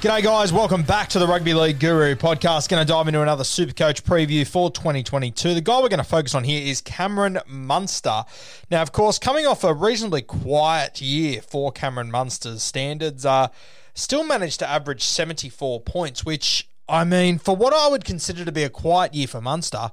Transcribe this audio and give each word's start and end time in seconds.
G'day, 0.00 0.22
guys. 0.22 0.52
Welcome 0.52 0.84
back 0.84 1.08
to 1.08 1.18
the 1.18 1.26
Rugby 1.26 1.54
League 1.54 1.80
Guru 1.80 2.14
podcast. 2.14 2.68
Going 2.68 2.80
to 2.80 2.86
dive 2.86 3.08
into 3.08 3.20
another 3.20 3.42
Supercoach 3.42 4.02
preview 4.02 4.46
for 4.46 4.70
2022. 4.70 5.54
The 5.54 5.60
guy 5.60 5.80
we're 5.82 5.88
going 5.88 5.98
to 5.98 6.04
focus 6.04 6.36
on 6.36 6.44
here 6.44 6.64
is 6.64 6.80
Cameron 6.80 7.40
Munster. 7.48 8.22
Now, 8.70 8.82
of 8.82 8.92
course, 8.92 9.18
coming 9.18 9.44
off 9.44 9.64
a 9.64 9.74
reasonably 9.74 10.22
quiet 10.22 11.00
year 11.00 11.42
for 11.42 11.72
Cameron 11.72 12.12
Munster's 12.12 12.62
standards, 12.62 13.26
uh, 13.26 13.48
still 13.92 14.22
managed 14.22 14.60
to 14.60 14.70
average 14.70 15.02
74 15.02 15.80
points, 15.80 16.24
which, 16.24 16.68
I 16.88 17.02
mean, 17.02 17.40
for 17.40 17.56
what 17.56 17.74
I 17.74 17.88
would 17.88 18.04
consider 18.04 18.44
to 18.44 18.52
be 18.52 18.62
a 18.62 18.70
quiet 18.70 19.14
year 19.14 19.26
for 19.26 19.40
Munster, 19.40 19.90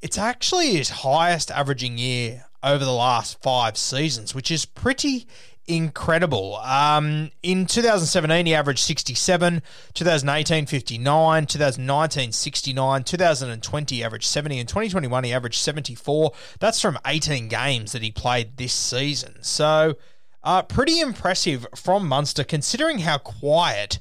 it's 0.00 0.16
actually 0.18 0.76
his 0.76 0.90
highest 0.90 1.50
averaging 1.50 1.98
year 1.98 2.44
over 2.62 2.84
the 2.84 2.92
last 2.92 3.42
five 3.42 3.76
seasons, 3.76 4.36
which 4.36 4.52
is 4.52 4.66
pretty 4.66 5.26
incredible. 5.68 6.56
Um, 6.56 7.30
in 7.42 7.66
2017, 7.66 8.46
he 8.46 8.54
averaged 8.54 8.80
67, 8.80 9.62
2018, 9.94 10.66
59, 10.66 11.46
2019, 11.46 12.32
69, 12.32 13.04
2020, 13.04 13.94
he 13.94 14.02
averaged 14.02 14.26
70, 14.26 14.58
and 14.58 14.68
2021, 14.68 15.24
he 15.24 15.32
averaged 15.32 15.60
74. 15.60 16.32
That's 16.58 16.80
from 16.80 16.98
18 17.06 17.48
games 17.48 17.92
that 17.92 18.02
he 18.02 18.10
played 18.10 18.56
this 18.56 18.72
season. 18.72 19.36
So, 19.42 19.96
uh, 20.42 20.62
pretty 20.62 21.00
impressive 21.00 21.66
from 21.74 22.08
Munster, 22.08 22.44
considering 22.44 23.00
how 23.00 23.18
quiet 23.18 24.00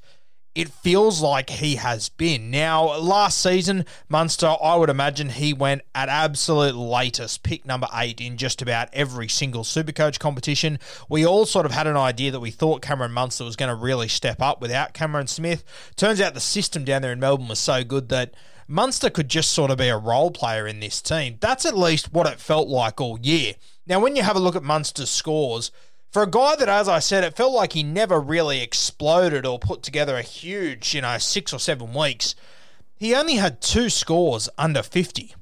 it 0.57 0.69
feels 0.69 1.21
like 1.21 1.51
he 1.51 1.75
has 1.75 2.09
been. 2.09 2.49
Now, 2.49 2.97
last 2.97 3.39
season, 3.39 3.85
Munster, 4.09 4.55
I 4.59 4.75
would 4.75 4.89
imagine 4.89 5.29
he 5.29 5.53
went 5.53 5.83
at 5.93 6.09
absolute 6.09 6.73
latest, 6.73 7.43
pick 7.43 7.63
number 7.63 7.87
eight 7.93 8.19
in 8.19 8.37
just 8.37 8.59
about 8.63 8.89
every 8.91 9.27
single 9.27 9.63
Supercoach 9.63 10.17
competition. 10.17 10.79
We 11.09 11.23
all 11.27 11.45
sort 11.45 11.67
of 11.67 11.73
had 11.73 11.85
an 11.85 11.95
idea 11.95 12.31
that 12.31 12.39
we 12.39 12.49
thought 12.49 12.81
Cameron 12.81 13.11
Munster 13.11 13.43
was 13.43 13.55
going 13.55 13.69
to 13.69 13.75
really 13.75 14.07
step 14.07 14.41
up 14.41 14.59
without 14.59 14.93
Cameron 14.93 15.27
Smith. 15.27 15.63
Turns 15.95 16.19
out 16.19 16.33
the 16.33 16.39
system 16.39 16.83
down 16.83 17.03
there 17.03 17.13
in 17.13 17.19
Melbourne 17.19 17.49
was 17.49 17.59
so 17.59 17.83
good 17.83 18.09
that 18.09 18.33
Munster 18.67 19.11
could 19.11 19.29
just 19.29 19.53
sort 19.53 19.69
of 19.69 19.77
be 19.77 19.89
a 19.89 19.97
role 19.97 20.31
player 20.31 20.65
in 20.65 20.79
this 20.79 21.03
team. 21.03 21.37
That's 21.39 21.67
at 21.67 21.77
least 21.77 22.11
what 22.11 22.25
it 22.25 22.39
felt 22.39 22.67
like 22.67 22.99
all 22.99 23.19
year. 23.21 23.53
Now, 23.85 23.99
when 23.99 24.15
you 24.15 24.23
have 24.23 24.35
a 24.35 24.39
look 24.39 24.55
at 24.55 24.63
Munster's 24.63 25.11
scores, 25.11 25.71
for 26.17 26.23
a 26.23 26.27
guy 26.27 26.55
that, 26.55 26.67
as 26.67 26.89
I 26.89 26.97
said, 26.97 27.23
it 27.23 27.35
felt 27.35 27.53
like 27.53 27.73
he 27.73 27.83
never 27.83 28.19
really 28.19 28.63
exploded 28.63 29.45
or 29.45 29.59
put 29.59 29.83
together 29.83 30.17
a 30.17 30.23
huge, 30.23 30.95
you 30.95 31.01
know, 31.01 31.19
six 31.19 31.53
or 31.53 31.59
seven 31.59 31.93
weeks, 31.93 32.33
he 32.95 33.13
only 33.13 33.35
had 33.35 33.61
two 33.61 33.87
scores 33.87 34.49
under 34.57 34.81
50. 34.81 35.35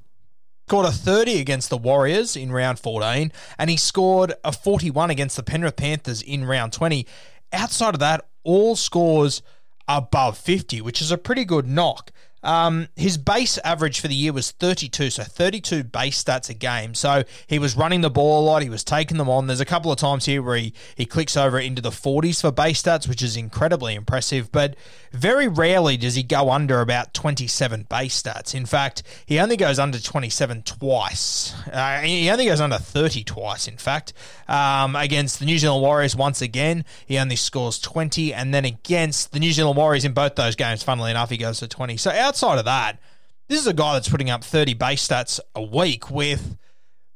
Scored 0.68 0.84
a 0.84 0.90
30 0.90 1.40
against 1.40 1.70
the 1.70 1.78
Warriors 1.78 2.36
in 2.36 2.52
round 2.52 2.78
14, 2.78 3.32
and 3.56 3.70
he 3.70 3.78
scored 3.78 4.34
a 4.44 4.52
41 4.52 5.08
against 5.08 5.38
the 5.38 5.42
Penrith 5.42 5.76
Panthers 5.76 6.20
in 6.20 6.44
round 6.44 6.74
20. 6.74 7.06
Outside 7.54 7.94
of 7.94 8.00
that, 8.00 8.28
all 8.44 8.76
scores 8.76 9.40
above 9.88 10.36
50, 10.36 10.82
which 10.82 11.00
is 11.00 11.10
a 11.10 11.16
pretty 11.16 11.46
good 11.46 11.66
knock. 11.66 12.12
Um, 12.42 12.88
his 12.94 13.18
base 13.18 13.58
average 13.58 14.00
for 14.00 14.08
the 14.08 14.14
year 14.14 14.32
was 14.32 14.52
32, 14.52 15.10
so 15.10 15.24
32 15.24 15.84
base 15.84 16.22
stats 16.22 16.48
a 16.48 16.54
game. 16.54 16.94
So 16.94 17.24
he 17.46 17.58
was 17.58 17.76
running 17.76 18.02
the 18.02 18.10
ball 18.10 18.40
a 18.40 18.44
lot, 18.44 18.62
he 18.62 18.70
was 18.70 18.84
taking 18.84 19.16
them 19.16 19.28
on. 19.28 19.46
There's 19.46 19.60
a 19.60 19.64
couple 19.64 19.90
of 19.90 19.98
times 19.98 20.26
here 20.26 20.42
where 20.42 20.56
he, 20.56 20.72
he 20.94 21.06
clicks 21.06 21.36
over 21.36 21.58
into 21.58 21.82
the 21.82 21.90
40s 21.90 22.40
for 22.40 22.52
base 22.52 22.82
stats, 22.82 23.08
which 23.08 23.22
is 23.22 23.36
incredibly 23.36 23.94
impressive, 23.94 24.52
but 24.52 24.76
very 25.12 25.48
rarely 25.48 25.96
does 25.96 26.14
he 26.14 26.22
go 26.22 26.50
under 26.50 26.80
about 26.80 27.14
27 27.14 27.86
base 27.88 28.22
stats. 28.22 28.54
In 28.54 28.66
fact, 28.66 29.02
he 29.24 29.40
only 29.40 29.56
goes 29.56 29.78
under 29.78 29.98
27 29.98 30.62
twice. 30.62 31.54
Uh, 31.72 32.00
he 32.00 32.30
only 32.30 32.44
goes 32.44 32.60
under 32.60 32.78
30 32.78 33.24
twice, 33.24 33.66
in 33.66 33.76
fact. 33.76 34.12
Um, 34.46 34.94
against 34.94 35.40
the 35.40 35.46
New 35.46 35.58
Zealand 35.58 35.82
Warriors, 35.82 36.14
once 36.14 36.40
again, 36.42 36.84
he 37.06 37.18
only 37.18 37.36
scores 37.36 37.78
20, 37.78 38.32
and 38.32 38.54
then 38.54 38.64
against 38.64 39.32
the 39.32 39.40
New 39.40 39.52
Zealand 39.52 39.76
Warriors 39.76 40.04
in 40.04 40.12
both 40.12 40.36
those 40.36 40.54
games, 40.54 40.82
funnily 40.82 41.10
enough, 41.10 41.30
he 41.30 41.36
goes 41.36 41.58
to 41.60 41.68
20. 41.68 41.96
So 41.96 42.10
outside 42.26 42.58
of 42.58 42.64
that, 42.64 42.98
this 43.48 43.60
is 43.60 43.68
a 43.68 43.72
guy 43.72 43.94
that's 43.94 44.08
putting 44.08 44.30
up 44.30 44.42
30 44.42 44.74
base 44.74 45.06
stats 45.06 45.38
a 45.54 45.62
week 45.62 46.10
with 46.10 46.56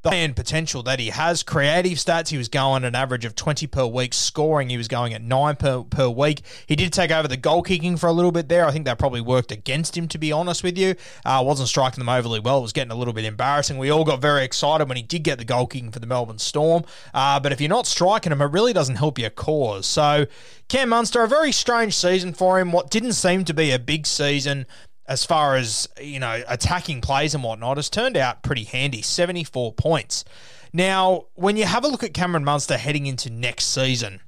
the 0.03 0.11
high-end 0.11 0.35
potential 0.35 0.83
that 0.85 0.99
he 0.99 1.09
has. 1.09 1.43
Creative 1.43 1.99
stats, 1.99 2.29
he 2.29 2.39
was 2.39 2.49
going 2.49 2.85
an 2.85 2.95
average 2.95 3.25
of 3.25 3.35
20 3.35 3.67
per 3.67 3.85
week. 3.85 4.15
Scoring, 4.15 4.71
he 4.71 4.79
was 4.79 4.89
going 4.89 5.13
at 5.13 5.21
9 5.21 5.57
per, 5.57 5.83
per 5.83 6.09
week. 6.09 6.43
He 6.67 6.77
did 6.77 6.93
take 6.93 7.11
over 7.11 7.29
the 7.29 7.37
goal 7.37 7.63
kicking 7.63 7.97
for 7.97 8.07
a 8.07 8.13
little 8.13 8.33
bit 8.33 8.49
there. 8.49 8.65
I 8.65 8.71
think 8.71 8.87
that 8.87 8.99
probably 8.99 9.21
worked 9.21 9.53
against 9.53 9.97
him, 9.97 10.09
to 10.09 10.19
be 10.19 10.33
honest 10.33 10.63
with 10.63 10.79
you. 10.79 10.95
Uh, 11.25 11.43
wasn't 11.45 11.69
striking 11.69 12.01
them 12.01 12.09
overly 12.09 12.41
well. 12.41 12.59
It 12.59 12.63
was 12.63 12.73
getting 12.73 12.93
a 12.93 12.97
little 12.97 13.13
bit 13.13 13.25
embarrassing. 13.25 13.77
We 13.77 13.91
all 13.91 14.05
got 14.05 14.23
very 14.23 14.45
excited 14.45 14.89
when 14.89 14.97
he 14.97 15.03
did 15.03 15.25
get 15.25 15.39
the 15.39 15.45
goal 15.45 15.67
kicking 15.67 15.91
for 15.91 15.99
the 15.99 16.07
Melbourne 16.07 16.39
Storm. 16.39 16.85
Uh, 17.13 17.39
but 17.41 17.53
if 17.53 17.61
you're 17.61 17.69
not 17.69 17.87
striking 17.87 18.33
him, 18.33 18.41
it 18.41 18.53
really 18.53 18.73
doesn't 18.73 18.97
help 18.97 19.19
your 19.19 19.31
cause. 19.31 19.87
So, 19.87 20.27
Cam 20.69 20.91
Munster, 20.91 21.23
a 21.23 21.29
very 21.29 21.53
strange 21.53 21.95
season 21.95 22.33
for 22.33 22.59
him. 22.59 22.73
What 22.73 22.91
didn't 22.91 23.15
seem 23.15 23.45
to 23.45 23.53
be 23.53 23.73
a 23.73 23.79
big 23.79 24.07
season 24.07 24.67
as 25.11 25.25
far 25.25 25.57
as 25.57 25.87
you 26.01 26.19
know 26.19 26.43
attacking 26.49 27.03
plays 27.03 27.35
and 27.35 27.45
whatnot 27.45 27.77
has 27.77 27.91
turned 27.91 28.17
out 28.17 28.43
pretty 28.43 28.65
handy 28.65 29.03
74 29.03 29.75
points 29.75 30.25
now 30.73 31.27
when 31.35 31.57
you 31.59 31.67
have 31.67 31.85
a 31.85 31.89
look 31.89 32.03
at 32.03 32.15
cameron 32.15 32.45
munster 32.45 32.79
heading 32.79 33.07
into 33.07 33.29
next 33.29 33.67
season 33.67 34.21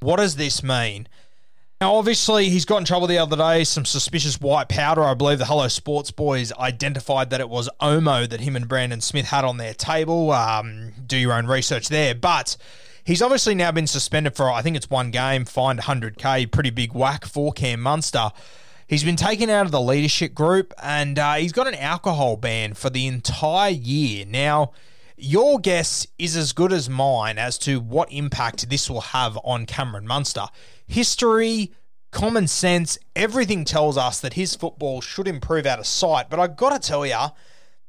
what 0.00 0.16
does 0.16 0.36
this 0.36 0.62
mean 0.62 1.08
now, 1.80 1.96
obviously, 1.96 2.48
he's 2.48 2.64
got 2.64 2.76
in 2.76 2.84
trouble 2.84 3.08
the 3.08 3.18
other 3.18 3.36
day. 3.36 3.64
Some 3.64 3.84
suspicious 3.84 4.40
white 4.40 4.68
powder. 4.68 5.02
I 5.02 5.14
believe 5.14 5.40
the 5.40 5.46
Hello 5.46 5.66
Sports 5.66 6.12
boys 6.12 6.52
identified 6.52 7.30
that 7.30 7.40
it 7.40 7.48
was 7.48 7.68
Omo 7.80 8.28
that 8.28 8.40
him 8.40 8.54
and 8.54 8.68
Brandon 8.68 9.00
Smith 9.00 9.26
had 9.26 9.44
on 9.44 9.56
their 9.56 9.74
table. 9.74 10.30
Um, 10.30 10.92
do 11.04 11.16
your 11.16 11.32
own 11.32 11.48
research 11.48 11.88
there. 11.88 12.14
But 12.14 12.56
He's 13.04 13.20
obviously 13.20 13.54
now 13.54 13.72
been 13.72 13.88
suspended 13.88 14.36
for, 14.36 14.50
I 14.50 14.62
think 14.62 14.76
it's 14.76 14.88
one 14.88 15.10
game, 15.10 15.44
fined 15.44 15.80
100k, 15.80 16.50
pretty 16.52 16.70
big 16.70 16.94
whack 16.94 17.24
for 17.24 17.52
Cam 17.52 17.80
Munster. 17.80 18.30
He's 18.92 19.04
been 19.04 19.16
taken 19.16 19.48
out 19.48 19.64
of 19.64 19.72
the 19.72 19.80
leadership 19.80 20.34
group 20.34 20.74
and 20.82 21.18
uh, 21.18 21.36
he's 21.36 21.52
got 21.52 21.66
an 21.66 21.74
alcohol 21.76 22.36
ban 22.36 22.74
for 22.74 22.90
the 22.90 23.06
entire 23.06 23.70
year. 23.70 24.26
Now, 24.26 24.72
your 25.16 25.58
guess 25.58 26.06
is 26.18 26.36
as 26.36 26.52
good 26.52 26.74
as 26.74 26.90
mine 26.90 27.38
as 27.38 27.56
to 27.60 27.80
what 27.80 28.12
impact 28.12 28.68
this 28.68 28.90
will 28.90 29.00
have 29.00 29.38
on 29.44 29.64
Cameron 29.64 30.06
Munster. 30.06 30.44
History, 30.86 31.72
common 32.10 32.46
sense, 32.46 32.98
everything 33.16 33.64
tells 33.64 33.96
us 33.96 34.20
that 34.20 34.34
his 34.34 34.54
football 34.54 35.00
should 35.00 35.26
improve 35.26 35.64
out 35.64 35.78
of 35.78 35.86
sight. 35.86 36.28
But 36.28 36.38
I 36.38 36.48
got 36.48 36.78
to 36.78 36.86
tell 36.86 37.06
you, 37.06 37.16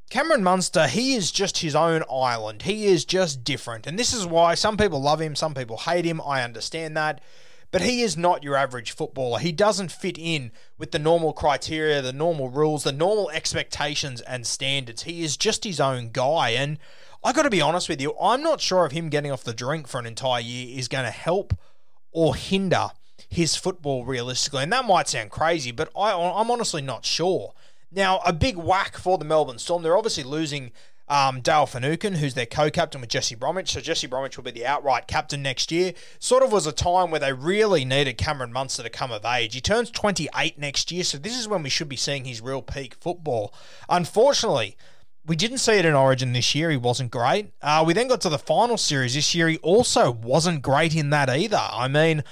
Cameron 0.10 0.42
Munster, 0.46 0.88
he 0.88 1.16
is 1.16 1.34
just 1.34 1.58
his 1.58 1.76
own 1.76 2.06
island. 2.10 2.62
He 2.62 2.86
is 2.86 3.04
just 3.04 3.44
different. 3.44 3.88
And 3.88 4.00
this 4.00 4.14
is 4.14 4.26
why 4.26 4.56
some 4.56 4.78
people 4.78 5.02
love 5.02 5.20
him, 5.20 5.36
some 5.36 5.54
people 5.54 5.80
hate 5.80 6.06
him. 6.06 6.22
I 6.22 6.44
understand 6.44 6.96
that. 6.96 7.20
But 7.74 7.82
he 7.82 8.04
is 8.04 8.16
not 8.16 8.44
your 8.44 8.56
average 8.56 8.92
footballer. 8.92 9.40
He 9.40 9.52
doesn't 9.52 9.92
fit 9.92 10.16
in 10.20 10.52
with 10.78 10.92
the 10.92 11.00
normal 11.00 11.34
criteria, 11.34 12.04
the 12.04 12.14
normal 12.14 12.50
rules, 12.50 12.84
the 12.84 12.92
normal 12.92 13.32
expectations 13.32 14.22
and 14.22 14.46
standards. 14.46 15.04
He 15.04 15.24
is 15.24 15.38
just 15.38 15.64
his 15.64 15.80
own 15.80 16.12
guy. 16.12 16.52
And 16.52 16.78
I 17.24 17.34
got 17.34 17.44
to 17.44 17.50
be 17.50 17.62
honest 17.62 17.90
with 17.90 18.00
you, 18.00 18.14
I'm 18.22 18.44
not 18.44 18.62
sure 18.62 18.86
if 18.86 18.92
him 18.92 19.10
getting 19.10 19.32
off 19.32 19.44
the 19.44 19.56
drink 19.56 19.88
for 19.88 19.98
an 20.00 20.06
entire 20.06 20.40
year 20.40 20.78
is 20.78 20.88
going 20.88 21.06
to 21.06 21.10
help 21.10 21.56
or 22.12 22.36
hinder 22.36 22.90
his 23.28 23.56
football 23.56 24.06
realistically. 24.06 24.62
And 24.62 24.72
that 24.72 24.86
might 24.86 25.08
sound 25.08 25.32
crazy, 25.32 25.72
but 25.72 25.90
I, 25.98 26.12
I'm 26.12 26.52
honestly 26.52 26.84
not 26.84 27.06
sure. 27.06 27.56
Now, 27.92 28.20
a 28.24 28.34
big 28.34 28.56
whack 28.56 28.98
for 28.98 29.18
the 29.18 29.26
Melbourne 29.26 29.58
Storm. 29.58 29.82
They're 29.82 29.98
obviously 29.98 30.24
losing 30.24 30.74
um, 31.08 31.42
Dale 31.42 31.66
Finucane, 31.66 32.14
who's 32.14 32.34
their 32.34 32.46
co-captain 32.46 33.02
with 33.02 33.10
Jesse 33.10 33.36
Bromwich. 33.36 33.72
So 33.72 33.82
Jesse 33.82 34.08
Bromwich 34.08 34.38
will 34.38 34.44
be 34.44 34.52
the 34.52 34.66
outright 34.66 35.08
captain 35.08 35.42
next 35.42 35.72
year. 35.72 35.94
Sort 36.20 36.44
of 36.44 36.52
was 36.52 36.66
a 36.66 36.72
time 36.72 37.12
where 37.12 37.20
they 37.20 37.34
really 37.34 37.84
needed 37.86 38.18
Cameron 38.18 38.54
Munster 38.54 38.84
to 38.84 38.90
come 38.90 39.12
of 39.12 39.26
age. 39.26 39.54
He 39.54 39.62
turns 39.62 39.92
28 39.92 40.58
next 40.58 40.92
year, 40.92 41.04
so 41.04 41.18
this 41.18 41.38
is 41.38 41.48
when 41.48 41.64
we 41.64 41.70
should 41.70 41.90
be 41.90 41.96
seeing 41.96 42.26
his 42.26 42.42
real 42.42 42.62
peak 42.62 42.96
football. 42.96 43.54
Unfortunately, 43.90 44.78
we 45.26 45.36
didn't 45.36 45.60
see 45.60 45.74
it 45.74 45.86
in 45.86 45.94
Origin 45.94 46.34
this 46.34 46.54
year. 46.54 46.70
He 46.70 46.78
wasn't 46.78 47.12
great. 47.12 47.52
Uh, 47.62 47.84
we 47.86 47.94
then 47.94 48.08
got 48.08 48.22
to 48.22 48.30
the 48.30 48.40
final 48.40 48.78
series 48.78 49.14
this 49.14 49.34
year. 49.34 49.48
He 49.48 49.58
also 49.60 50.12
wasn't 50.12 50.62
great 50.62 50.96
in 50.96 51.12
that 51.12 51.30
either. 51.30 51.62
I 51.62 51.88
mean, 51.88 52.24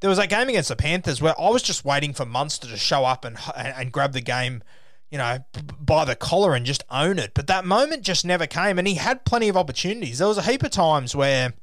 there 0.00 0.08
was 0.08 0.18
that 0.18 0.30
game 0.30 0.48
against 0.48 0.70
the 0.70 0.76
Panthers 0.76 1.20
where 1.20 1.38
I 1.38 1.50
was 1.50 1.62
just 1.62 1.84
waiting 1.84 2.12
for 2.12 2.24
Munster 2.24 2.66
to 2.68 2.76
show 2.76 3.04
up 3.04 3.24
and 3.24 3.36
and, 3.54 3.74
and 3.76 3.92
grab 3.92 4.12
the 4.12 4.20
game 4.20 4.62
you 5.10 5.18
know, 5.18 5.38
by 5.80 6.04
the 6.04 6.14
collar 6.14 6.54
and 6.54 6.64
just 6.64 6.84
own 6.90 7.18
it. 7.18 7.32
But 7.34 7.46
that 7.48 7.64
moment 7.64 8.02
just 8.02 8.24
never 8.24 8.46
came, 8.46 8.78
and 8.78 8.86
he 8.86 8.94
had 8.94 9.24
plenty 9.24 9.48
of 9.48 9.56
opportunities. 9.56 10.18
There 10.18 10.28
was 10.28 10.38
a 10.38 10.42
heap 10.42 10.62
of 10.62 10.70
times 10.70 11.14
where 11.16 11.54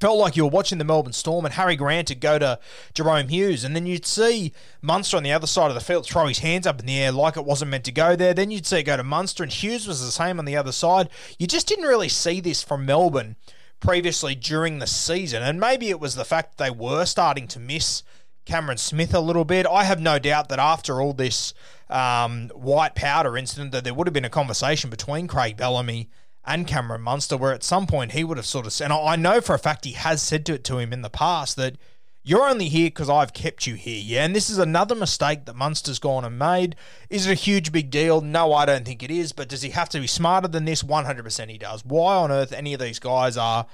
felt 0.00 0.18
like 0.18 0.34
you 0.34 0.44
were 0.44 0.50
watching 0.50 0.78
the 0.78 0.84
Melbourne 0.84 1.12
Storm 1.12 1.44
and 1.44 1.54
Harry 1.54 1.76
Grant 1.76 2.08
would 2.08 2.20
go 2.20 2.38
to 2.38 2.58
Jahrome 2.94 3.28
Hughes 3.28 3.64
and 3.64 3.76
then 3.76 3.86
you'd 3.86 4.06
see 4.06 4.52
Munster 4.80 5.18
on 5.18 5.22
the 5.22 5.32
other 5.32 5.46
side 5.46 5.68
of 5.68 5.74
the 5.74 5.80
field 5.80 6.06
throw 6.06 6.26
his 6.26 6.38
hands 6.38 6.66
up 6.66 6.80
in 6.80 6.86
the 6.86 6.98
air 6.98 7.12
like 7.12 7.36
it 7.36 7.44
wasn't 7.44 7.70
meant 7.70 7.84
to 7.84 7.92
go 7.92 8.16
there. 8.16 8.32
Then 8.32 8.50
you'd 8.50 8.66
see 8.66 8.78
it 8.78 8.84
go 8.84 8.96
to 8.96 9.04
Munster 9.04 9.42
and 9.42 9.52
Hughes 9.52 9.86
was 9.86 10.00
the 10.00 10.10
same 10.10 10.38
on 10.38 10.46
the 10.46 10.56
other 10.56 10.72
side. 10.72 11.10
You 11.38 11.46
just 11.46 11.68
didn't 11.68 11.84
really 11.84 12.08
see 12.08 12.40
this 12.40 12.62
from 12.62 12.86
Melbourne 12.86 13.36
previously 13.78 14.34
during 14.34 14.78
the 14.78 14.86
season 14.86 15.42
and 15.42 15.60
maybe 15.60 15.90
it 15.90 16.00
was 16.00 16.14
the 16.14 16.24
fact 16.24 16.56
that 16.56 16.64
they 16.64 16.70
were 16.70 17.04
starting 17.04 17.46
to 17.48 17.60
miss 17.60 18.02
Cameron 18.44 18.78
Smith 18.78 19.14
a 19.14 19.20
little 19.20 19.44
bit. 19.44 19.66
I 19.66 19.84
have 19.84 20.00
no 20.00 20.18
doubt 20.18 20.48
that 20.48 20.58
after 20.58 21.00
all 21.00 21.12
this 21.12 21.54
um, 21.88 22.48
white 22.54 22.94
powder 22.94 23.36
incident, 23.36 23.72
that 23.72 23.84
there 23.84 23.94
would 23.94 24.06
have 24.06 24.14
been 24.14 24.24
a 24.24 24.30
conversation 24.30 24.90
between 24.90 25.26
Craig 25.26 25.56
Bellamy 25.56 26.08
and 26.44 26.66
Cameron 26.66 27.02
Munster, 27.02 27.36
where 27.36 27.52
at 27.52 27.62
some 27.62 27.86
point 27.86 28.12
he 28.12 28.24
would 28.24 28.38
have 28.38 28.46
sort 28.46 28.66
of, 28.66 28.72
said, 28.72 28.90
and 28.90 28.94
I 28.94 29.16
know 29.16 29.40
for 29.40 29.54
a 29.54 29.58
fact 29.58 29.84
he 29.84 29.92
has 29.92 30.22
said 30.22 30.46
to 30.46 30.54
it 30.54 30.64
to 30.64 30.78
him 30.78 30.92
in 30.92 31.02
the 31.02 31.10
past 31.10 31.56
that 31.56 31.76
you're 32.22 32.48
only 32.48 32.68
here 32.68 32.88
because 32.88 33.08
I've 33.08 33.32
kept 33.32 33.66
you 33.66 33.74
here, 33.74 34.00
yeah. 34.02 34.24
And 34.24 34.36
this 34.36 34.50
is 34.50 34.58
another 34.58 34.94
mistake 34.94 35.46
that 35.46 35.56
Munster's 35.56 35.98
gone 35.98 36.24
and 36.24 36.38
made. 36.38 36.76
Is 37.08 37.26
it 37.26 37.30
a 37.30 37.34
huge 37.34 37.72
big 37.72 37.90
deal? 37.90 38.20
No, 38.20 38.52
I 38.52 38.66
don't 38.66 38.84
think 38.84 39.02
it 39.02 39.10
is. 39.10 39.32
But 39.32 39.48
does 39.48 39.62
he 39.62 39.70
have 39.70 39.88
to 39.90 40.00
be 40.00 40.06
smarter 40.06 40.48
than 40.48 40.66
this? 40.66 40.82
100% 40.82 41.48
he 41.48 41.56
does. 41.56 41.84
Why 41.84 42.16
on 42.16 42.30
earth 42.30 42.52
any 42.52 42.74
of 42.74 42.80
these 42.80 42.98
guys 42.98 43.38
are 43.38 43.66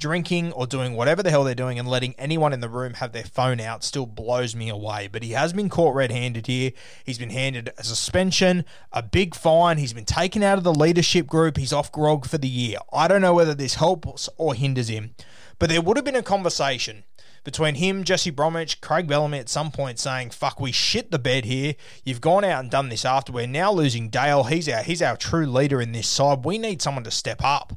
drinking 0.00 0.50
or 0.52 0.66
doing 0.66 0.94
whatever 0.94 1.22
the 1.22 1.30
hell 1.30 1.44
they're 1.44 1.54
doing 1.54 1.78
and 1.78 1.86
letting 1.86 2.14
anyone 2.18 2.52
in 2.52 2.60
the 2.60 2.68
room 2.68 2.94
have 2.94 3.12
their 3.12 3.24
phone 3.24 3.60
out 3.60 3.84
still 3.84 4.06
blows 4.06 4.56
me 4.56 4.68
away. 4.68 5.08
But 5.10 5.22
he 5.22 5.30
has 5.32 5.52
been 5.52 5.68
caught 5.68 5.94
red 5.94 6.10
handed 6.10 6.48
here. 6.48 6.72
He's 7.04 7.18
been 7.18 7.30
handed 7.30 7.72
a 7.78 7.84
suspension, 7.84 8.64
a 8.92 9.02
big 9.02 9.36
fine. 9.36 9.78
He's 9.78 9.92
been 9.92 10.04
taken 10.04 10.42
out 10.42 10.58
of 10.58 10.64
the 10.64 10.74
leadership 10.74 11.28
group. 11.28 11.56
He's 11.56 11.72
off 11.72 11.92
grog 11.92 12.26
for 12.26 12.38
the 12.38 12.48
year. 12.48 12.78
I 12.92 13.06
don't 13.06 13.22
know 13.22 13.34
whether 13.34 13.54
this 13.54 13.76
helps 13.76 14.28
or 14.36 14.54
hinders 14.54 14.88
him. 14.88 15.14
But 15.60 15.68
there 15.68 15.82
would 15.82 15.96
have 15.96 16.06
been 16.06 16.16
a 16.16 16.22
conversation 16.22 17.04
between 17.44 17.76
him, 17.76 18.04
Jesse 18.04 18.30
Bromwich, 18.30 18.80
Craig 18.80 19.06
Bellamy 19.06 19.38
at 19.38 19.48
some 19.48 19.70
point 19.70 19.98
saying, 19.98 20.30
fuck, 20.30 20.60
we 20.60 20.72
shit 20.72 21.10
the 21.10 21.18
bed 21.18 21.44
here. 21.44 21.74
You've 22.04 22.20
gone 22.20 22.44
out 22.44 22.60
and 22.60 22.70
done 22.70 22.88
this 22.88 23.04
after. 23.04 23.32
We're 23.32 23.46
now 23.46 23.72
losing 23.72 24.08
Dale. 24.08 24.44
He's 24.44 24.68
our, 24.68 24.82
he's 24.82 25.02
our 25.02 25.16
true 25.16 25.46
leader 25.46 25.80
in 25.80 25.92
this 25.92 26.08
side. 26.08 26.44
We 26.44 26.58
need 26.58 26.82
someone 26.82 27.04
to 27.04 27.10
step 27.10 27.42
up. 27.42 27.74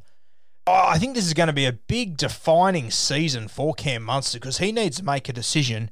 Oh, 0.66 0.86
I 0.88 0.98
think 0.98 1.14
this 1.14 1.26
is 1.26 1.34
going 1.34 1.48
to 1.48 1.52
be 1.52 1.66
a 1.66 1.72
big 1.72 2.16
defining 2.16 2.90
season 2.90 3.48
for 3.48 3.74
Cam 3.74 4.02
Munster 4.02 4.38
because 4.38 4.58
he 4.58 4.72
needs 4.72 4.96
to 4.96 5.04
make 5.04 5.28
a 5.28 5.32
decision. 5.32 5.90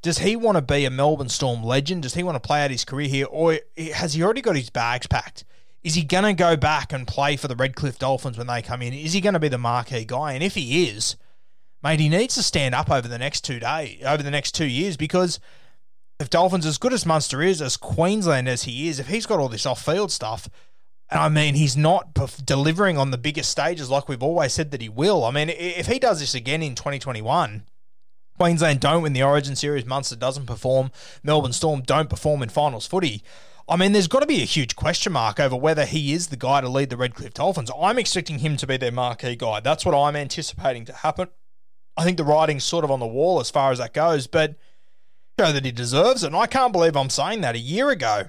Does 0.00 0.18
he 0.18 0.34
want 0.34 0.56
to 0.56 0.62
be 0.62 0.86
a 0.86 0.90
Melbourne 0.90 1.28
Storm 1.28 1.62
legend? 1.62 2.02
Does 2.02 2.14
he 2.14 2.22
want 2.22 2.36
to 2.36 2.46
play 2.46 2.64
out 2.64 2.70
his 2.70 2.86
career 2.86 3.08
here? 3.08 3.26
Or 3.26 3.58
has 3.76 4.14
he 4.14 4.22
already 4.22 4.40
got 4.40 4.56
his 4.56 4.70
bags 4.70 5.06
packed? 5.06 5.44
Is 5.82 5.94
he 5.94 6.02
going 6.04 6.24
to 6.24 6.32
go 6.32 6.56
back 6.56 6.92
and 6.94 7.06
play 7.06 7.36
for 7.36 7.48
the 7.48 7.56
Redcliffe 7.56 7.98
Dolphins 7.98 8.38
when 8.38 8.46
they 8.46 8.62
come 8.62 8.80
in? 8.80 8.94
Is 8.94 9.12
he 9.12 9.20
going 9.20 9.34
to 9.34 9.40
be 9.40 9.48
the 9.48 9.58
marquee 9.58 10.06
guy? 10.06 10.32
And 10.32 10.42
if 10.42 10.54
he 10.54 10.88
is, 10.88 11.16
mate, 11.82 12.00
he 12.00 12.08
needs 12.08 12.34
to 12.36 12.42
stand 12.42 12.74
up 12.74 12.90
over 12.90 13.06
the 13.06 13.18
next 13.18 13.42
two 13.42 13.60
days, 13.60 14.02
over 14.04 14.22
the 14.22 14.30
next 14.30 14.52
two 14.52 14.64
years, 14.64 14.96
because 14.96 15.38
if 16.18 16.30
Dolphins, 16.30 16.64
as 16.64 16.78
good 16.78 16.94
as 16.94 17.04
Munster 17.04 17.42
is, 17.42 17.60
as 17.60 17.76
Queensland 17.76 18.48
as 18.48 18.62
he 18.62 18.88
is, 18.88 18.98
if 18.98 19.08
he's 19.08 19.26
got 19.26 19.38
all 19.38 19.50
this 19.50 19.66
off-field 19.66 20.10
stuff, 20.10 20.48
I 21.10 21.28
mean, 21.28 21.54
he's 21.54 21.76
not 21.76 22.14
delivering 22.44 22.98
on 22.98 23.10
the 23.10 23.18
biggest 23.18 23.50
stages 23.50 23.90
like 23.90 24.08
we've 24.08 24.22
always 24.22 24.52
said 24.52 24.70
that 24.70 24.80
he 24.80 24.88
will. 24.88 25.24
I 25.24 25.30
mean, 25.30 25.48
if 25.50 25.86
he 25.86 25.98
does 25.98 26.20
this 26.20 26.34
again 26.34 26.62
in 26.62 26.74
2021, 26.74 27.64
Queensland 28.38 28.80
don't 28.80 29.02
win 29.02 29.12
the 29.12 29.22
Origin 29.22 29.54
Series, 29.54 29.84
Munster 29.84 30.16
doesn't 30.16 30.46
perform, 30.46 30.90
Melbourne 31.22 31.52
Storm 31.52 31.82
don't 31.82 32.10
perform 32.10 32.42
in 32.42 32.48
finals 32.48 32.86
footy. 32.86 33.22
I 33.68 33.76
mean, 33.76 33.92
there's 33.92 34.08
got 34.08 34.20
to 34.20 34.26
be 34.26 34.42
a 34.42 34.46
huge 34.46 34.76
question 34.76 35.12
mark 35.12 35.40
over 35.40 35.56
whether 35.56 35.86
he 35.86 36.12
is 36.12 36.26
the 36.26 36.36
guy 36.36 36.60
to 36.60 36.68
lead 36.68 36.90
the 36.90 36.96
Redcliffe 36.96 37.34
Dolphins. 37.34 37.70
I'm 37.78 37.98
expecting 37.98 38.40
him 38.40 38.56
to 38.58 38.66
be 38.66 38.76
their 38.76 38.92
marquee 38.92 39.36
guy. 39.36 39.60
That's 39.60 39.86
what 39.86 39.94
I'm 39.94 40.16
anticipating 40.16 40.84
to 40.86 40.92
happen. 40.92 41.28
I 41.96 42.04
think 42.04 42.16
the 42.16 42.24
writing's 42.24 42.64
sort 42.64 42.84
of 42.84 42.90
on 42.90 43.00
the 43.00 43.06
wall 43.06 43.40
as 43.40 43.50
far 43.50 43.72
as 43.72 43.78
that 43.78 43.94
goes, 43.94 44.26
but 44.26 44.56
know 45.38 45.52
that 45.52 45.64
he 45.64 45.72
deserves 45.72 46.24
it. 46.24 46.28
And 46.28 46.36
I 46.36 46.46
can't 46.46 46.72
believe 46.72 46.96
I'm 46.96 47.10
saying 47.10 47.40
that 47.42 47.54
a 47.54 47.58
year 47.58 47.90
ago 47.90 48.24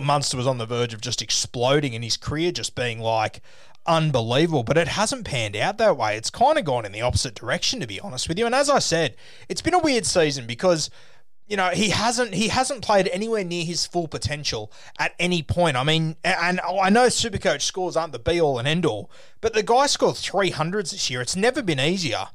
Munster 0.00 0.36
was 0.36 0.46
on 0.46 0.58
the 0.58 0.66
verge 0.66 0.94
of 0.94 1.00
just 1.00 1.22
exploding 1.22 1.94
and 1.94 2.04
his 2.04 2.16
career 2.16 2.52
just 2.52 2.74
being 2.74 3.00
like 3.00 3.42
unbelievable, 3.86 4.62
but 4.62 4.78
it 4.78 4.88
hasn't 4.88 5.24
panned 5.24 5.56
out 5.56 5.78
that 5.78 5.96
way. 5.96 6.16
It's 6.16 6.30
kind 6.30 6.58
of 6.58 6.64
gone 6.64 6.84
in 6.84 6.92
the 6.92 7.02
opposite 7.02 7.34
direction, 7.34 7.80
to 7.80 7.86
be 7.86 8.00
honest 8.00 8.28
with 8.28 8.38
you. 8.38 8.46
And 8.46 8.54
as 8.54 8.70
I 8.70 8.78
said, 8.78 9.16
it's 9.48 9.62
been 9.62 9.74
a 9.74 9.78
weird 9.78 10.06
season 10.06 10.46
because 10.46 10.90
you 11.48 11.56
know 11.56 11.70
he 11.70 11.90
hasn't 11.90 12.34
he 12.34 12.48
hasn't 12.48 12.82
played 12.82 13.08
anywhere 13.08 13.44
near 13.44 13.64
his 13.64 13.86
full 13.86 14.08
potential 14.08 14.72
at 14.98 15.14
any 15.18 15.42
point. 15.42 15.76
I 15.76 15.84
mean, 15.84 16.16
and 16.24 16.60
I 16.60 16.88
know 16.90 17.06
Supercoach 17.08 17.62
scores 17.62 17.96
aren't 17.96 18.12
the 18.12 18.18
be 18.18 18.40
all 18.40 18.58
and 18.58 18.68
end 18.68 18.86
all, 18.86 19.10
but 19.40 19.52
the 19.52 19.62
guy 19.62 19.86
scored 19.86 20.16
three 20.16 20.50
hundreds 20.50 20.92
this 20.92 21.10
year. 21.10 21.20
It's 21.20 21.36
never 21.36 21.62
been 21.62 21.80
easier 21.80 22.28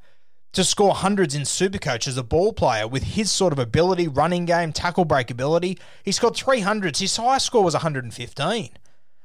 to 0.54 0.64
score 0.64 0.96
hundreds 0.96 1.36
in 1.36 1.44
Supercoach 1.44 2.08
as 2.08 2.18
a 2.18 2.24
ball 2.24 2.54
player 2.54 2.88
with 2.88 3.04
his 3.04 3.32
sort 3.32 3.54
of 3.54 3.60
ability, 3.60 4.08
running 4.08 4.46
game, 4.46 4.72
tackle 4.74 5.06
break 5.06 5.30
ability. 5.30 5.78
He 6.04 6.12
scored 6.12 6.34
300s. 6.34 7.00
His 7.00 7.16
highest 7.18 7.46
score 7.46 7.64
was 7.64 7.74
115. 7.74 8.70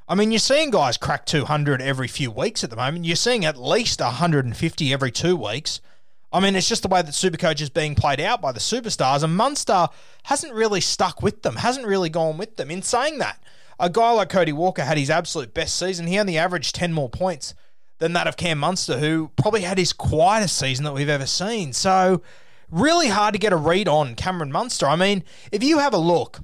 I 0.09 0.15
mean, 0.15 0.31
you're 0.31 0.39
seeing 0.39 0.71
guys 0.71 0.99
crack 0.99 1.25
200 1.27 1.81
every 1.81 2.09
few 2.09 2.31
weeks 2.31 2.65
at 2.65 2.71
the 2.71 2.77
moment. 2.77 3.05
You're 3.05 3.17
seeing 3.17 3.45
at 3.45 3.57
least 3.57 4.01
150 4.01 4.93
every 4.93 5.11
two 5.11 5.37
weeks. 5.37 5.81
I 6.33 6.41
mean, 6.41 6.57
it's 6.57 6.69
just 6.69 6.83
the 6.83 6.89
way 6.89 7.03
that 7.03 7.11
Supercoach 7.13 7.61
is 7.61 7.71
being 7.71 7.95
played 7.95 8.21
out 8.21 8.41
by 8.41 8.53
the 8.53 8.61
superstars, 8.61 9.23
and 9.23 9.37
Munster 9.37 9.89
hasn't 10.25 10.55
really 10.55 10.81
stuck 10.81 11.23
with 11.23 11.43
them, 11.43 11.57
hasn't 11.57 11.87
really 11.87 12.09
gone 12.09 12.39
with 12.39 12.57
them. 12.57 12.71
In 12.71 12.83
saying 12.83 13.19
that, 13.19 13.43
a 13.79 13.91
guy 13.91 14.13
like 14.13 14.31
Cody 14.31 14.53
Walker 14.53 14.85
had 14.85 14.99
his 14.99 15.11
absolute 15.11 15.53
best 15.53 15.77
season. 15.79 16.07
He 16.07 16.19
only 16.19 16.39
averaged 16.39 16.75
10 16.75 16.93
more 16.93 17.11
points 17.11 17.55
than 18.03 18.15
that 18.15 18.27
of 18.27 18.37
Cam 18.37 18.59
Munster, 18.59 18.99
who 18.99 19.31
probably 19.37 19.61
had 19.61 19.79
his 19.79 19.93
quietest 19.93 20.59
season 20.59 20.85
that 20.85 20.93
we've 20.93 21.09
ever 21.09 21.25
seen. 21.25 21.73
So, 21.73 22.21
really 22.69 23.07
hard 23.07 23.33
to 23.33 23.39
get 23.39 23.53
a 23.53 23.57
read 23.57 23.87
on 23.87 24.17
Cameron 24.17 24.51
Munster. 24.51 24.87
I 24.87 24.97
mean, 24.97 25.23
if 25.53 25.63
you 25.63 25.79
have 25.79 25.95
a 25.95 25.99
look, 25.99 26.41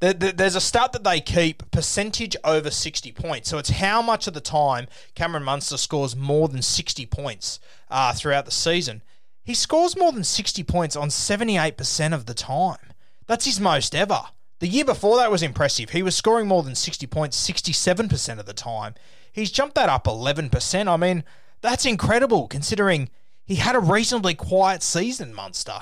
there's 0.00 0.56
a 0.56 0.60
stat 0.60 0.92
that 0.92 1.02
they 1.02 1.22
keep 1.22 1.70
percentage 1.70 2.36
over 2.44 2.70
60 2.70 3.10
points. 3.12 3.48
So 3.48 3.56
it's 3.56 3.70
how 3.70 4.02
much 4.02 4.26
of 4.26 4.34
the 4.34 4.40
time 4.42 4.86
Cameron 5.14 5.44
Munster 5.44 5.78
scores 5.78 6.14
more 6.14 6.46
than 6.48 6.60
60 6.60 7.06
points 7.06 7.58
uh, 7.90 8.12
throughout 8.12 8.44
the 8.44 8.50
season. 8.50 9.02
He 9.42 9.54
scores 9.54 9.96
more 9.96 10.12
than 10.12 10.24
60 10.24 10.62
points 10.64 10.94
on 10.94 11.08
78% 11.08 12.12
of 12.12 12.26
the 12.26 12.34
time. 12.34 12.92
That's 13.26 13.46
his 13.46 13.58
most 13.58 13.94
ever. 13.94 14.24
The 14.58 14.68
year 14.68 14.84
before 14.84 15.16
that 15.16 15.30
was 15.30 15.42
impressive. 15.42 15.90
He 15.90 16.02
was 16.02 16.14
scoring 16.14 16.46
more 16.46 16.62
than 16.62 16.74
60 16.74 17.06
points 17.06 17.50
67% 17.50 18.38
of 18.38 18.44
the 18.44 18.52
time. 18.52 18.94
He's 19.32 19.50
jumped 19.50 19.74
that 19.76 19.88
up 19.88 20.04
11%. 20.04 20.88
I 20.88 20.96
mean, 20.96 21.24
that's 21.60 21.86
incredible 21.86 22.48
considering 22.48 23.10
he 23.44 23.56
had 23.56 23.74
a 23.74 23.80
reasonably 23.80 24.34
quiet 24.34 24.82
season, 24.82 25.34
Munster. 25.34 25.80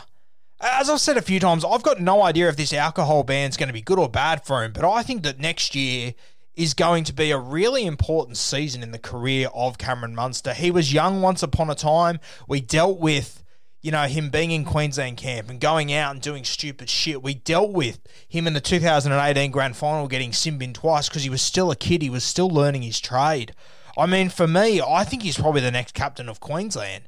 As 0.60 0.90
I've 0.90 1.00
said 1.00 1.16
a 1.16 1.22
few 1.22 1.38
times, 1.38 1.64
I've 1.64 1.82
got 1.82 2.00
no 2.00 2.22
idea 2.22 2.48
if 2.48 2.56
this 2.56 2.72
alcohol 2.72 3.22
ban 3.22 3.50
is 3.50 3.56
going 3.56 3.68
to 3.68 3.72
be 3.72 3.80
good 3.80 3.98
or 3.98 4.08
bad 4.08 4.44
for 4.44 4.64
him, 4.64 4.72
but 4.72 4.84
I 4.84 5.02
think 5.02 5.22
that 5.22 5.38
next 5.38 5.74
year 5.74 6.14
is 6.56 6.74
going 6.74 7.04
to 7.04 7.12
be 7.12 7.30
a 7.30 7.38
really 7.38 7.86
important 7.86 8.36
season 8.36 8.82
in 8.82 8.90
the 8.90 8.98
career 8.98 9.48
of 9.54 9.78
Cameron 9.78 10.16
Munster. 10.16 10.52
He 10.52 10.72
was 10.72 10.92
young 10.92 11.22
once 11.22 11.44
upon 11.44 11.70
a 11.70 11.76
time. 11.76 12.18
We 12.48 12.60
dealt 12.60 12.98
with, 12.98 13.44
you 13.88 13.92
know, 13.92 14.02
him 14.02 14.28
being 14.28 14.50
in 14.50 14.66
Queensland 14.66 15.16
camp 15.16 15.48
and 15.48 15.58
going 15.58 15.90
out 15.94 16.12
and 16.12 16.20
doing 16.20 16.44
stupid 16.44 16.90
shit. 16.90 17.22
We 17.22 17.32
dealt 17.32 17.70
with 17.70 18.00
him 18.28 18.46
in 18.46 18.52
the 18.52 18.60
2018 18.60 19.50
grand 19.50 19.78
final 19.78 20.08
getting 20.08 20.34
sin-binned 20.34 20.74
twice 20.74 21.08
because 21.08 21.22
he 21.22 21.30
was 21.30 21.40
still 21.40 21.70
a 21.70 21.74
kid. 21.74 22.02
He 22.02 22.10
was 22.10 22.22
still 22.22 22.50
learning 22.50 22.82
his 22.82 23.00
trade. 23.00 23.54
I 23.96 24.04
mean, 24.04 24.28
for 24.28 24.46
me, 24.46 24.82
I 24.82 25.04
think 25.04 25.22
he's 25.22 25.38
probably 25.38 25.62
the 25.62 25.70
next 25.70 25.94
captain 25.94 26.28
of 26.28 26.38
Queensland. 26.38 27.04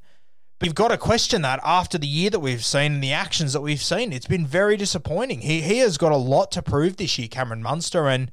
But 0.59 0.69
you've 0.69 0.75
got 0.75 0.89
to 0.89 0.97
question 0.97 1.43
that 1.43 1.61
after 1.63 1.99
the 1.99 2.07
year 2.07 2.31
that 2.31 2.41
we've 2.41 2.65
seen 2.65 2.95
and 2.95 3.05
the 3.05 3.13
actions 3.13 3.53
that 3.53 3.61
we've 3.61 3.83
seen. 3.83 4.11
It's 4.11 4.27
been 4.27 4.47
very 4.47 4.79
disappointing. 4.79 5.43
He 5.43 5.61
he 5.61 5.81
has 5.81 5.99
got 5.99 6.13
a 6.13 6.17
lot 6.17 6.51
to 6.53 6.63
prove 6.63 6.97
this 6.97 7.19
year, 7.19 7.29
Cameron 7.29 7.63
Munster, 7.63 8.09
and 8.09 8.31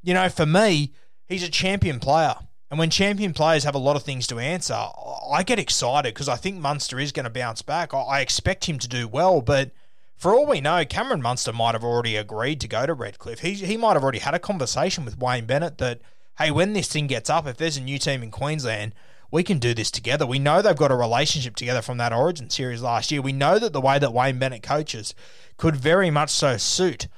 you 0.00 0.14
know, 0.14 0.28
for 0.28 0.46
me, 0.46 0.92
he's 1.26 1.42
a 1.42 1.50
champion 1.50 1.98
player. 1.98 2.36
And 2.70 2.78
when 2.78 2.90
champion 2.90 3.34
players 3.34 3.64
have 3.64 3.74
a 3.74 3.78
lot 3.78 3.96
of 3.96 4.04
things 4.04 4.28
to 4.28 4.38
answer, 4.38 4.74
I 4.74 5.42
get 5.42 5.58
excited 5.58 6.14
because 6.14 6.28
I 6.28 6.36
think 6.36 6.56
Munster 6.56 7.00
is 7.00 7.10
going 7.10 7.24
to 7.24 7.30
bounce 7.30 7.62
back. 7.62 7.92
I 7.92 8.20
expect 8.20 8.66
him 8.66 8.78
to 8.78 8.88
do 8.88 9.08
well, 9.08 9.40
but 9.40 9.72
for 10.16 10.34
all 10.34 10.46
we 10.46 10.60
know, 10.60 10.84
Cameron 10.84 11.22
Munster 11.22 11.52
might 11.52 11.74
have 11.74 11.82
already 11.82 12.14
agreed 12.14 12.60
to 12.60 12.68
go 12.68 12.86
to 12.86 12.94
Redcliffe. 12.94 13.40
He, 13.40 13.54
he 13.54 13.76
might 13.76 13.94
have 13.94 14.02
already 14.02 14.20
had 14.20 14.34
a 14.34 14.38
conversation 14.38 15.04
with 15.04 15.18
Wayne 15.18 15.46
Bennett 15.46 15.78
that, 15.78 16.00
hey, 16.38 16.50
when 16.52 16.74
this 16.74 16.88
thing 16.88 17.08
gets 17.08 17.28
up, 17.28 17.46
if 17.46 17.56
there's 17.56 17.76
a 17.76 17.80
new 17.80 17.98
team 17.98 18.22
in 18.22 18.30
Queensland, 18.30 18.94
we 19.32 19.42
can 19.42 19.58
do 19.58 19.74
this 19.74 19.90
together. 19.90 20.26
We 20.26 20.38
know 20.38 20.62
they've 20.62 20.76
got 20.76 20.92
a 20.92 20.96
relationship 20.96 21.56
together 21.56 21.82
from 21.82 21.98
that 21.98 22.12
Origin 22.12 22.50
series 22.50 22.82
last 22.82 23.10
year. 23.10 23.22
We 23.22 23.32
know 23.32 23.58
that 23.58 23.72
the 23.72 23.80
way 23.80 23.98
that 23.98 24.12
Wayne 24.12 24.38
Bennett 24.38 24.62
coaches 24.62 25.14
could 25.56 25.74
very 25.74 26.10
much 26.10 26.30
so 26.30 26.56
suit 26.56 27.08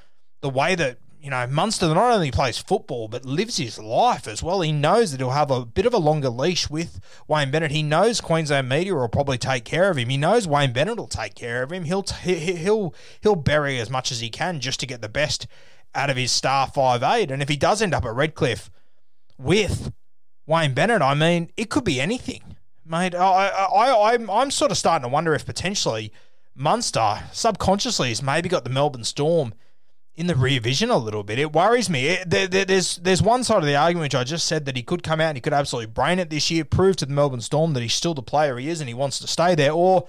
the 0.40 0.50
way 0.50 0.74
that 0.74 0.98
you 1.22 1.30
know, 1.30 1.46
Munster 1.46 1.86
not 1.86 2.12
only 2.12 2.32
plays 2.32 2.58
football 2.58 3.06
but 3.06 3.24
lives 3.24 3.56
his 3.56 3.78
life 3.78 4.26
as 4.26 4.42
well. 4.42 4.60
He 4.60 4.72
knows 4.72 5.12
that 5.12 5.20
he'll 5.20 5.30
have 5.30 5.52
a 5.52 5.64
bit 5.64 5.86
of 5.86 5.94
a 5.94 5.98
longer 5.98 6.28
leash 6.28 6.68
with 6.68 6.98
Wayne 7.28 7.52
Bennett. 7.52 7.70
He 7.70 7.84
knows 7.84 8.20
Queensland 8.20 8.68
media 8.68 8.94
will 8.94 9.08
probably 9.08 9.38
take 9.38 9.64
care 9.64 9.88
of 9.88 9.96
him. 9.96 10.08
He 10.08 10.16
knows 10.16 10.48
Wayne 10.48 10.72
Bennett 10.72 10.98
will 10.98 11.06
take 11.06 11.36
care 11.36 11.62
of 11.62 11.70
him. 11.70 11.84
He'll 11.84 12.02
t- 12.02 12.34
he'll 12.34 12.92
he'll 13.20 13.36
bury 13.36 13.78
as 13.78 13.88
much 13.88 14.10
as 14.10 14.18
he 14.18 14.30
can 14.30 14.58
just 14.58 14.80
to 14.80 14.86
get 14.86 15.00
the 15.00 15.08
best 15.08 15.46
out 15.94 16.10
of 16.10 16.16
his 16.16 16.32
star 16.32 16.66
five 16.66 17.04
eight. 17.04 17.30
And 17.30 17.40
if 17.40 17.48
he 17.48 17.56
does 17.56 17.80
end 17.80 17.94
up 17.94 18.04
at 18.04 18.14
Redcliffe 18.14 18.68
with 19.38 19.92
Wayne 20.44 20.74
Bennett, 20.74 21.02
I 21.02 21.14
mean, 21.14 21.52
it 21.56 21.70
could 21.70 21.84
be 21.84 22.00
anything, 22.00 22.56
mate. 22.84 23.14
I 23.14 23.48
I, 23.48 24.14
I 24.14 24.40
I'm 24.40 24.50
sort 24.50 24.72
of 24.72 24.76
starting 24.76 25.08
to 25.08 25.12
wonder 25.12 25.34
if 25.34 25.46
potentially 25.46 26.12
Munster 26.56 27.22
subconsciously 27.32 28.08
has 28.08 28.24
maybe 28.24 28.48
got 28.48 28.64
the 28.64 28.70
Melbourne 28.70 29.04
Storm 29.04 29.54
in 30.14 30.26
the 30.26 30.34
rear 30.34 30.60
vision 30.60 30.90
a 30.90 30.98
little 30.98 31.22
bit. 31.22 31.38
It 31.38 31.52
worries 31.52 31.88
me. 31.88 32.06
It, 32.08 32.28
there, 32.28 32.46
there, 32.46 32.64
there's 32.64 32.96
there's 32.96 33.22
one 33.22 33.44
side 33.44 33.58
of 33.58 33.64
the 33.64 33.76
argument 33.76 34.04
which 34.04 34.14
I 34.14 34.24
just 34.24 34.46
said 34.46 34.66
that 34.66 34.76
he 34.76 34.82
could 34.82 35.02
come 35.02 35.20
out 35.20 35.28
and 35.28 35.36
he 35.36 35.40
could 35.40 35.54
absolutely 35.54 35.92
brain 35.92 36.18
it 36.18 36.30
this 36.30 36.50
year, 36.50 36.64
prove 36.64 36.96
to 36.96 37.06
the 37.06 37.12
Melbourne 37.12 37.40
Storm 37.40 37.72
that 37.72 37.82
he's 37.82 37.94
still 37.94 38.14
the 38.14 38.22
player 38.22 38.58
he 38.58 38.68
is 38.68 38.80
and 38.80 38.88
he 38.88 38.94
wants 38.94 39.18
to 39.20 39.26
stay 39.26 39.54
there. 39.54 39.72
Or 39.72 40.08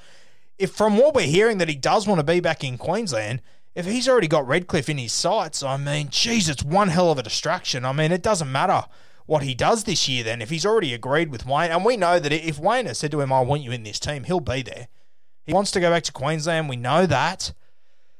if 0.57 0.72
from 0.72 0.98
what 0.98 1.15
we're 1.15 1.22
hearing 1.27 1.57
that 1.60 1.69
he 1.69 1.75
does 1.75 2.07
want 2.07 2.19
to 2.19 2.24
be 2.24 2.39
back 2.39 2.63
in 2.63 2.77
Queensland, 2.77 3.41
if 3.75 3.86
he's 3.86 4.07
already 4.07 4.27
got 4.27 4.48
Redcliffe 4.48 4.89
in 4.89 4.98
his 4.98 5.13
sights, 5.13 5.63
I 5.63 5.77
mean, 5.77 6.10
geez, 6.10 6.50
it's 6.50 6.63
one 6.63 6.89
hell 6.89 7.12
of 7.12 7.17
a 7.17 7.24
distraction. 7.24 7.86
I 7.86 7.93
mean, 7.93 8.12
it 8.12 8.22
doesn't 8.22 8.51
matter 8.51 8.83
what 9.25 9.43
he 9.43 9.53
does 9.53 9.86
this 9.86 10.10
year 10.10 10.22
then 10.22 10.41
if 10.41 10.50
he's 10.50 10.65
already 10.65 10.93
agreed 10.93 11.31
with 11.31 11.45
Wayne. 11.45 11.72
And 11.72 11.86
we 11.86 11.95
know 11.95 12.19
that 12.19 12.31
if 12.33 12.60
Wayne 12.60 12.88
has 12.88 12.98
said 12.98 13.12
to 13.12 13.22
him, 13.22 13.31
I 13.31 13.39
want 13.39 13.62
you 13.62 13.72
in 13.72 13.83
this 13.83 14.00
team, 14.00 14.25
he'll 14.25 14.41
be 14.41 14.62
there. 14.62 14.89
He 15.45 15.53
wants 15.53 15.72
to 15.72 15.79
go 15.79 15.89
back 15.89 16.03
to 16.03 16.12
Queensland. 16.12 16.69
We 16.69 16.75
know 16.75 17.05
that. 17.05 17.53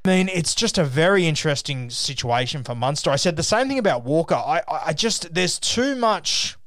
I 0.06 0.10
mean, 0.10 0.30
it's 0.30 0.54
just 0.54 0.78
a 0.78 0.84
very 0.84 1.26
interesting 1.26 1.90
situation 1.90 2.64
for 2.64 2.76
Munster. 2.76 3.10
I 3.10 3.16
said 3.16 3.38
the 3.38 3.44
same 3.44 3.70
thing 3.70 3.80
about 3.80 4.04
Walker. 4.04 4.36
I, 4.36 4.62
I 4.68 4.92
just 4.94 5.34
there's 5.34 5.58
too 5.58 5.96
much 5.96 6.58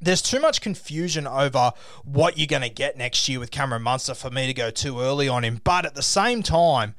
there's 0.00 0.22
too 0.22 0.38
much 0.38 0.60
confusion 0.60 1.26
over 1.26 1.72
what 2.04 2.38
you're 2.38 2.46
going 2.46 2.62
to 2.62 2.68
get 2.68 2.96
next 2.96 3.28
year 3.28 3.40
with 3.40 3.50
Cameron 3.50 3.82
Munster 3.82 4.14
for 4.14 4.30
me 4.30 4.46
to 4.46 4.54
go 4.54 4.70
too 4.70 5.00
early 5.00 5.28
on 5.28 5.44
him. 5.44 5.60
But 5.64 5.86
at 5.86 5.94
the 5.94 6.02
same 6.02 6.42
time, 6.42 6.94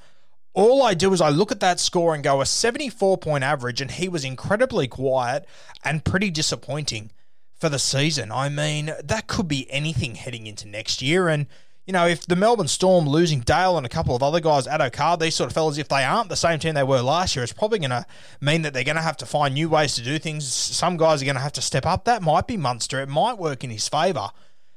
all 0.53 0.83
I 0.83 0.95
do 0.95 1.13
is 1.13 1.21
I 1.21 1.29
look 1.29 1.51
at 1.51 1.59
that 1.61 1.79
score 1.79 2.13
and 2.15 2.23
go 2.23 2.41
a 2.41 2.45
74 2.45 3.19
point 3.19 3.43
average, 3.43 3.79
and 3.79 3.91
he 3.91 4.09
was 4.09 4.25
incredibly 4.25 4.88
quiet 4.88 5.45
and 5.83 6.03
pretty 6.03 6.31
disappointing 6.31 7.11
for 7.59 7.69
the 7.69 7.79
season. 7.79 8.31
I 8.31 8.49
mean, 8.49 8.91
that 9.03 9.27
could 9.27 9.47
be 9.47 9.69
anything 9.71 10.15
heading 10.15 10.47
into 10.47 10.67
next 10.67 11.01
year. 11.01 11.27
And 11.27 11.45
you 11.89 11.93
know, 11.93 12.05
if 12.05 12.27
the 12.27 12.36
Melbourne 12.36 12.67
Storm 12.67 13.10
losing 13.10 13.39
Dale 13.39 13.75
and 13.75 13.84
a 13.84 13.89
couple 13.89 14.15
of 14.15 14.22
other 14.22 14.39
guys, 14.39 14.67
Addo 14.67 14.93
Carr, 14.93 15.17
these 15.17 15.34
sort 15.34 15.50
of 15.50 15.55
fellas, 15.55 15.79
if 15.79 15.88
they 15.88 16.03
aren't 16.03 16.29
the 16.29 16.36
same 16.36 16.60
team 16.60 16.75
they 16.75 16.84
were 16.84 17.01
last 17.01 17.36
year, 17.36 17.41
it's 17.41 17.51
probably 17.51 17.79
going 17.79 17.89
to 17.89 18.05
mean 18.39 18.62
that 18.62 18.75
they're 18.75 18.84
going 18.84 18.96
to 18.96 19.01
have 19.01 19.17
to 19.17 19.25
find 19.25 19.55
new 19.55 19.67
ways 19.67 19.96
to 19.96 20.03
do 20.03 20.19
things. 20.19 20.46
Some 20.53 20.98
guys 20.98 21.19
are 21.19 21.25
going 21.25 21.34
to 21.34 21.41
have 21.41 21.53
to 21.53 21.63
step 21.63 21.88
up. 21.88 22.05
That 22.05 22.22
might 22.22 22.46
be 22.46 22.58
Munster. 22.58 23.01
It 23.01 23.10
might 23.10 23.39
work 23.39 23.63
in 23.63 23.72
his 23.72 23.89
favour. 23.89 24.29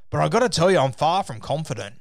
But 0.08 0.22
I've 0.22 0.30
got 0.30 0.38
to 0.38 0.48
tell 0.48 0.70
you, 0.70 0.78
I'm 0.78 0.92
far 0.92 1.22
from 1.22 1.38
confident. 1.38 1.96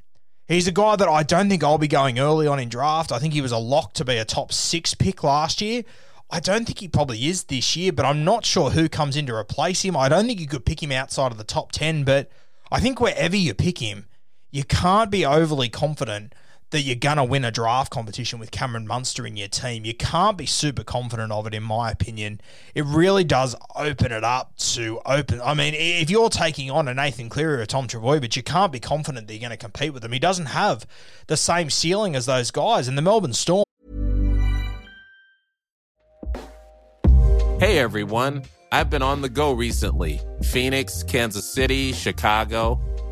He's 0.47 0.69
a 0.69 0.71
guy 0.71 0.95
that 0.95 1.09
I 1.09 1.23
don't 1.23 1.49
think 1.49 1.61
I'll 1.61 1.77
be 1.77 1.89
going 1.89 2.17
early 2.17 2.47
on 2.47 2.61
in 2.61 2.69
draft. 2.69 3.11
I 3.11 3.19
think 3.19 3.33
he 3.33 3.41
was 3.41 3.51
a 3.51 3.57
lock 3.57 3.91
to 3.95 4.05
be 4.05 4.15
a 4.15 4.23
top 4.23 4.53
six 4.53 4.93
pick 4.93 5.25
last 5.25 5.59
year. 5.59 5.83
I 6.29 6.39
don't 6.39 6.63
think 6.63 6.79
he 6.79 6.87
probably 6.87 7.27
is 7.27 7.43
this 7.43 7.75
year, 7.75 7.91
but 7.91 8.05
I'm 8.05 8.23
not 8.23 8.45
sure 8.45 8.69
who 8.69 8.87
comes 8.87 9.17
in 9.17 9.25
to 9.25 9.35
replace 9.35 9.81
him. 9.81 9.97
I 9.97 10.07
don't 10.07 10.25
think 10.25 10.39
you 10.39 10.47
could 10.47 10.65
pick 10.65 10.81
him 10.81 10.93
outside 10.93 11.33
of 11.33 11.37
the 11.37 11.43
top 11.43 11.73
10, 11.73 12.05
but 12.05 12.31
I 12.71 12.79
think 12.79 13.01
wherever 13.01 13.35
you 13.35 13.53
pick 13.53 13.79
him, 13.79 14.05
you 14.51 14.65
can't 14.65 15.09
be 15.09 15.25
overly 15.25 15.69
confident 15.69 16.33
that 16.71 16.81
you're 16.81 16.95
going 16.95 17.17
to 17.17 17.23
win 17.23 17.43
a 17.43 17.51
draft 17.51 17.91
competition 17.91 18.39
with 18.39 18.51
Cameron 18.51 18.87
Munster 18.87 19.25
in 19.25 19.35
your 19.35 19.47
team. 19.47 19.83
You 19.85 19.93
can't 19.93 20.37
be 20.37 20.45
super 20.45 20.83
confident 20.83 21.31
of 21.31 21.45
it, 21.47 21.53
in 21.53 21.63
my 21.63 21.91
opinion. 21.91 22.39
It 22.75 22.85
really 22.85 23.23
does 23.23 23.55
open 23.75 24.11
it 24.11 24.23
up 24.23 24.55
to 24.57 25.01
open. 25.05 25.41
I 25.41 25.53
mean, 25.53 25.73
if 25.75 26.09
you're 26.09 26.29
taking 26.29 26.71
on 26.71 26.87
a 26.87 26.93
Nathan 26.93 27.29
Cleary 27.29 27.55
or 27.55 27.61
a 27.61 27.67
Tom 27.67 27.87
Trbojevic, 27.87 28.35
you 28.35 28.43
can't 28.43 28.71
be 28.71 28.79
confident 28.79 29.27
that 29.27 29.33
you're 29.33 29.41
going 29.41 29.51
to 29.51 29.57
compete 29.57 29.93
with 29.93 30.01
them. 30.01 30.13
He 30.13 30.19
doesn't 30.19 30.47
have 30.47 30.85
the 31.27 31.37
same 31.37 31.69
ceiling 31.69 32.15
as 32.15 32.25
those 32.25 32.51
guys. 32.51 32.87
And 32.87 32.97
the 32.97 33.01
Melbourne 33.01 33.33
Storm. 33.33 33.65
Hey, 37.59 37.79
everyone. 37.79 38.43
I've 38.73 38.89
been 38.89 39.01
on 39.01 39.21
the 39.21 39.27
go 39.27 39.51
recently 39.51 40.21
Phoenix, 40.43 41.03
Kansas 41.03 41.45
City, 41.45 41.91
Chicago. 41.91 42.79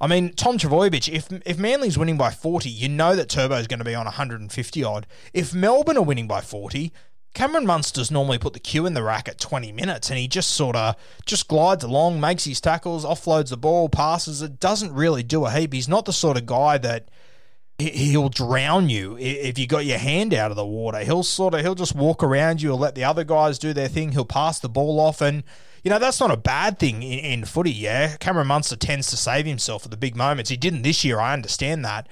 I 0.00 0.06
mean, 0.06 0.32
Tom 0.32 0.58
Trbojevic, 0.58 1.08
if 1.08 1.28
if 1.46 1.58
Manly's 1.58 1.98
winning 1.98 2.16
by 2.16 2.30
40, 2.30 2.68
you 2.68 2.88
know 2.88 3.14
that 3.16 3.28
Turbo's 3.28 3.66
going 3.66 3.78
to 3.78 3.84
be 3.84 3.94
on 3.94 4.04
150 4.04 4.84
odd. 4.84 5.06
If 5.32 5.54
Melbourne 5.54 5.96
are 5.96 6.02
winning 6.02 6.26
by 6.26 6.40
40, 6.40 6.92
Cameron 7.34 7.66
Munster's 7.66 8.12
normally 8.12 8.38
put 8.38 8.52
the 8.52 8.60
cue 8.60 8.86
in 8.86 8.94
the 8.94 9.02
rack 9.02 9.28
at 9.28 9.40
20 9.40 9.72
minutes 9.72 10.08
and 10.08 10.18
he 10.18 10.28
just 10.28 10.52
sort 10.52 10.76
of 10.76 10.94
just 11.26 11.48
glides 11.48 11.82
along, 11.82 12.20
makes 12.20 12.44
his 12.44 12.60
tackles, 12.60 13.04
offloads 13.04 13.50
the 13.50 13.56
ball, 13.56 13.88
passes 13.88 14.40
it, 14.40 14.60
doesn't 14.60 14.92
really 14.92 15.24
do 15.24 15.44
a 15.44 15.50
heap. 15.50 15.72
He's 15.72 15.88
not 15.88 16.04
the 16.04 16.12
sort 16.12 16.36
of 16.36 16.46
guy 16.46 16.78
that 16.78 17.08
he'll 17.78 18.28
drown 18.28 18.88
you 18.88 19.16
if 19.18 19.58
you 19.58 19.66
got 19.66 19.84
your 19.84 19.98
hand 19.98 20.32
out 20.32 20.52
of 20.52 20.56
the 20.56 20.64
water. 20.64 21.00
He'll 21.00 21.24
sort 21.24 21.54
of 21.54 21.60
he'll 21.60 21.74
just 21.74 21.96
walk 21.96 22.22
around 22.22 22.62
you 22.62 22.70
or 22.70 22.78
let 22.78 22.94
the 22.94 23.02
other 23.02 23.24
guys 23.24 23.58
do 23.58 23.72
their 23.72 23.88
thing. 23.88 24.12
He'll 24.12 24.24
pass 24.24 24.60
the 24.60 24.68
ball 24.68 25.00
off 25.00 25.20
and 25.20 25.42
you 25.84 25.90
know, 25.90 25.98
that's 25.98 26.18
not 26.18 26.30
a 26.30 26.36
bad 26.36 26.78
thing 26.78 27.02
in, 27.02 27.18
in 27.18 27.44
footy, 27.44 27.70
yeah. 27.70 28.16
Cameron 28.16 28.46
Munster 28.46 28.74
tends 28.74 29.08
to 29.10 29.16
save 29.16 29.44
himself 29.46 29.84
at 29.84 29.90
the 29.90 29.96
big 29.96 30.16
moments. 30.16 30.50
He 30.50 30.56
didn't 30.56 30.82
this 30.82 31.04
year, 31.04 31.20
I 31.20 31.34
understand 31.34 31.84
that. 31.84 32.08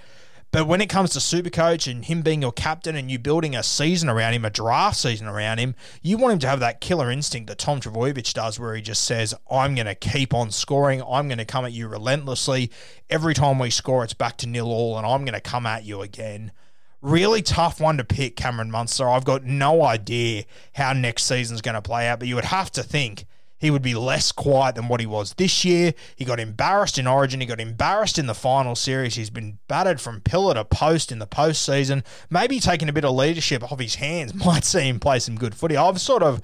But 0.51 0.67
when 0.67 0.83
it 0.83 0.91
comes 0.91 1.13
to 1.13 1.19
Supercoach 1.19 1.91
and 1.91 2.05
him 2.05 2.21
being 2.21 2.43
your 2.43 2.53
captain 2.53 2.95
and 2.95 3.11
you 3.11 3.19
building 3.19 3.57
a 3.57 3.63
season 3.63 4.11
around 4.11 4.35
him, 4.35 4.45
a 4.45 4.51
draft 4.51 4.99
season 4.99 5.27
around 5.27 5.57
him, 5.57 5.75
you 6.03 6.19
want 6.19 6.35
him 6.35 6.39
to 6.41 6.49
have 6.49 6.61
that 6.61 6.83
killer 6.83 7.11
instinct 7.11 7.49
that 7.49 7.57
Tom 7.57 7.81
Trbojevic 7.81 8.35
does, 8.35 8.61
where 8.61 8.75
he 8.75 8.83
just 8.83 9.05
says, 9.05 9.35
I'm 9.51 9.75
going 9.75 9.87
to 9.87 9.95
keep 9.95 10.35
on 10.35 10.51
scoring. 10.51 11.03
I'm 11.03 11.27
going 11.27 11.39
to 11.39 11.47
come 11.47 11.65
at 11.65 11.73
you 11.73 11.89
relentlessly. 11.89 12.71
Every 13.09 13.33
time 13.33 13.59
we 13.59 13.71
score, 13.71 14.05
it's 14.05 14.13
back 14.13 14.37
to 14.39 14.47
nil 14.47 14.67
all, 14.67 14.99
and 14.99 15.07
I'm 15.07 15.25
going 15.25 15.33
to 15.33 15.41
come 15.41 15.65
at 15.65 15.85
you 15.85 16.03
again. 16.03 16.53
Really 17.01 17.41
tough 17.41 17.81
one 17.81 17.97
to 17.97 18.05
pick, 18.05 18.37
Cameron 18.37 18.71
Munster. 18.71 19.09
I've 19.09 19.25
got 19.25 19.45
no 19.45 19.83
idea 19.83 20.45
how 20.75 20.93
next 20.93 21.25
season's 21.25 21.63
going 21.63 21.77
to 21.77 21.83
play 21.83 22.07
out, 22.07 22.19
but 22.19 22.29
you 22.29 22.35
would 22.35 22.45
have 22.45 22.71
to 22.73 22.83
think 22.83 23.25
he 23.63 23.71
would 23.71 23.81
be 23.81 23.95
less 23.95 24.33
quiet 24.33 24.75
than 24.75 24.89
what 24.89 24.99
he 24.99 25.07
was 25.07 25.35
this 25.35 25.65
year. 25.65 25.95
He 26.17 26.25
got 26.25 26.41
embarrassed 26.41 26.99
in 26.99 27.07
Origin. 27.07 27.41
He 27.41 27.47
got 27.47 27.61
embarrassed 27.61 28.19
in 28.19 28.27
the 28.27 28.35
final 28.35 28.75
series. 28.75 29.15
He's 29.15 29.31
been 29.31 29.61
battered 29.69 30.01
from 30.01 30.21
pillar 30.21 30.55
to 30.55 30.65
post 30.65 31.13
in 31.13 31.21
the 31.21 31.29
postseason. 31.29 32.05
Maybe 32.29 32.59
taking 32.59 32.89
a 32.89 32.93
bit 32.93 33.05
of 33.05 33.15
leadership 33.15 33.63
off 33.63 33.79
his 33.79 33.95
hands 33.95 34.35
might 34.45 34.65
see 34.65 34.89
him 34.89 34.99
play 34.99 35.21
some 35.21 35.37
good 35.37 35.55
footy. 35.55 35.77
I've 35.77 36.01
sort 36.01 36.25
of 36.25 36.43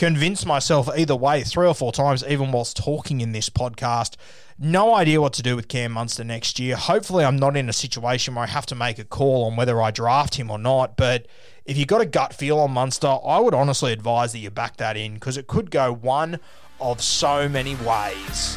convinced 0.00 0.46
myself 0.46 0.88
either 0.96 1.14
way 1.14 1.42
three 1.42 1.66
or 1.66 1.74
four 1.74 1.92
times, 1.92 2.24
even 2.26 2.50
whilst 2.50 2.74
talking 2.74 3.20
in 3.20 3.32
this 3.32 3.50
podcast. 3.50 4.16
No 4.58 4.94
idea 4.94 5.20
what 5.20 5.34
to 5.34 5.42
do 5.42 5.54
with 5.54 5.68
Cam 5.68 5.92
Munster 5.92 6.24
next 6.24 6.58
year. 6.58 6.74
Hopefully, 6.74 7.22
I'm 7.22 7.36
not 7.36 7.54
in 7.54 7.68
a 7.68 7.72
situation 7.74 8.34
where 8.34 8.44
I 8.44 8.46
have 8.46 8.64
to 8.66 8.74
make 8.74 8.98
a 8.98 9.04
call 9.04 9.44
on 9.44 9.56
whether 9.56 9.80
I 9.82 9.90
draft 9.90 10.36
him 10.36 10.50
or 10.50 10.58
not. 10.58 10.96
But 10.96 11.26
if 11.66 11.76
you've 11.76 11.86
got 11.86 12.00
a 12.00 12.06
gut 12.06 12.32
feel 12.32 12.58
on 12.60 12.70
Munster, 12.70 13.14
I 13.22 13.40
would 13.40 13.52
honestly 13.52 13.92
advise 13.92 14.32
that 14.32 14.38
you 14.38 14.48
back 14.48 14.78
that 14.78 14.96
in 14.96 15.14
because 15.14 15.36
it 15.36 15.46
could 15.46 15.70
go 15.70 15.92
one 15.92 16.40
of 16.80 17.02
so 17.02 17.46
many 17.46 17.74
ways. 17.74 18.56